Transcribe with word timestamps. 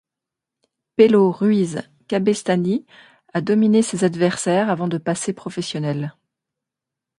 Pello 0.95 1.31
Ruiz 1.31 1.83
Cabestany 2.07 2.85
a 3.35 3.39
dominé 3.41 3.83
ses 3.83 4.03
adversaires 4.03 4.71
avant 4.71 4.87
de 4.87 4.97
passer 4.97 5.31
professionnel. 5.31 6.15